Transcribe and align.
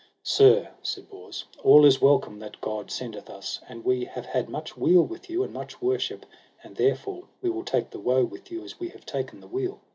Sir, 0.23 0.71
said 0.81 1.11
Bors, 1.11 1.45
all 1.63 1.85
is 1.85 2.01
welcome 2.01 2.39
that 2.39 2.59
God 2.59 2.89
sendeth 2.89 3.29
us, 3.29 3.59
and 3.69 3.85
we 3.85 4.05
have 4.05 4.25
had 4.25 4.49
much 4.49 4.75
weal 4.75 5.03
with 5.03 5.29
you 5.29 5.43
and 5.43 5.53
much 5.53 5.79
worship, 5.79 6.25
and 6.63 6.75
therefore 6.75 7.25
we 7.43 7.51
will 7.51 7.63
take 7.63 7.91
the 7.91 7.99
woe 7.99 8.25
with 8.25 8.49
you 8.49 8.63
as 8.63 8.79
we 8.79 8.89
have 8.89 9.05
taken 9.05 9.41
the 9.41 9.47
weal. 9.47 9.79